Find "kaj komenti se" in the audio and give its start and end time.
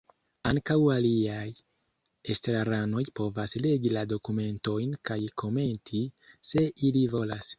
5.11-6.65